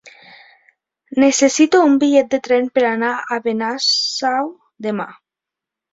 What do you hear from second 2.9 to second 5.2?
anar a Benasau demà.